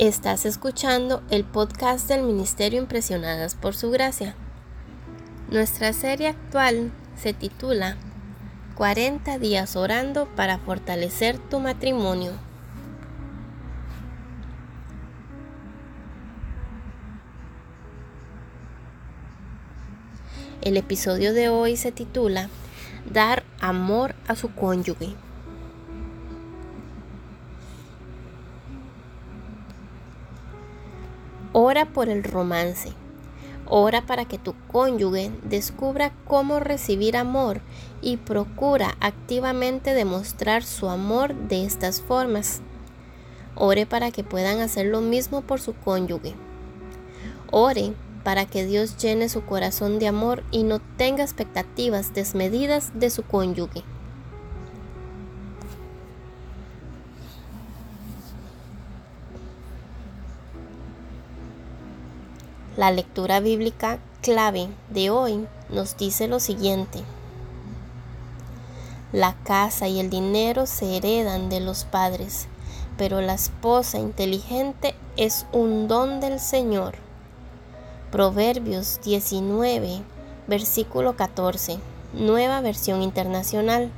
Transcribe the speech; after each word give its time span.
Estás 0.00 0.46
escuchando 0.46 1.22
el 1.28 1.44
podcast 1.44 2.08
del 2.08 2.22
Ministerio 2.22 2.80
Impresionadas 2.80 3.54
por 3.54 3.76
Su 3.76 3.90
Gracia. 3.90 4.34
Nuestra 5.50 5.92
serie 5.92 6.28
actual 6.28 6.90
se 7.18 7.34
titula 7.34 7.98
40 8.76 9.38
días 9.38 9.76
orando 9.76 10.24
para 10.36 10.56
fortalecer 10.56 11.36
tu 11.36 11.60
matrimonio. 11.60 12.32
El 20.62 20.78
episodio 20.78 21.34
de 21.34 21.50
hoy 21.50 21.76
se 21.76 21.92
titula 21.92 22.48
Dar 23.12 23.42
amor 23.60 24.14
a 24.26 24.34
su 24.34 24.54
cónyuge. 24.54 25.14
Ora 31.52 31.86
por 31.86 32.08
el 32.08 32.22
romance. 32.22 32.92
Ora 33.66 34.06
para 34.06 34.24
que 34.24 34.38
tu 34.38 34.54
cónyuge 34.68 35.32
descubra 35.42 36.12
cómo 36.24 36.60
recibir 36.60 37.16
amor 37.16 37.60
y 38.00 38.18
procura 38.18 38.96
activamente 39.00 39.92
demostrar 39.92 40.62
su 40.62 40.88
amor 40.88 41.34
de 41.34 41.64
estas 41.64 42.00
formas. 42.00 42.60
Ore 43.56 43.84
para 43.84 44.12
que 44.12 44.22
puedan 44.22 44.60
hacer 44.60 44.86
lo 44.86 45.00
mismo 45.00 45.40
por 45.40 45.60
su 45.60 45.74
cónyuge. 45.74 46.34
Ore 47.50 47.94
para 48.22 48.46
que 48.46 48.64
Dios 48.64 48.96
llene 48.96 49.28
su 49.28 49.44
corazón 49.44 49.98
de 49.98 50.06
amor 50.06 50.44
y 50.52 50.62
no 50.62 50.78
tenga 50.96 51.24
expectativas 51.24 52.14
desmedidas 52.14 52.92
de 52.94 53.10
su 53.10 53.24
cónyuge. 53.24 53.82
La 62.80 62.90
lectura 62.90 63.40
bíblica 63.40 63.98
clave 64.22 64.68
de 64.88 65.10
hoy 65.10 65.46
nos 65.68 65.98
dice 65.98 66.28
lo 66.28 66.40
siguiente. 66.40 67.02
La 69.12 69.34
casa 69.44 69.86
y 69.86 70.00
el 70.00 70.08
dinero 70.08 70.64
se 70.64 70.96
heredan 70.96 71.50
de 71.50 71.60
los 71.60 71.84
padres, 71.84 72.48
pero 72.96 73.20
la 73.20 73.34
esposa 73.34 73.98
inteligente 73.98 74.94
es 75.18 75.44
un 75.52 75.88
don 75.88 76.20
del 76.20 76.40
Señor. 76.40 76.94
Proverbios 78.10 78.98
19, 79.04 80.00
versículo 80.46 81.16
14, 81.16 81.76
nueva 82.14 82.62
versión 82.62 83.02
internacional. 83.02 83.90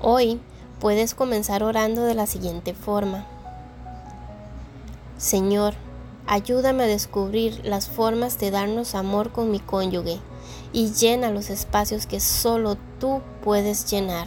Hoy 0.00 0.40
puedes 0.82 1.14
comenzar 1.14 1.62
orando 1.62 2.02
de 2.02 2.16
la 2.16 2.26
siguiente 2.26 2.74
forma. 2.74 3.24
Señor, 5.16 5.74
ayúdame 6.26 6.82
a 6.82 6.88
descubrir 6.88 7.64
las 7.64 7.88
formas 7.88 8.40
de 8.40 8.50
darnos 8.50 8.96
amor 8.96 9.30
con 9.30 9.52
mi 9.52 9.60
cónyuge 9.60 10.18
y 10.72 10.90
llena 10.90 11.30
los 11.30 11.50
espacios 11.50 12.08
que 12.08 12.18
solo 12.18 12.76
tú 12.98 13.22
puedes 13.44 13.88
llenar. 13.88 14.26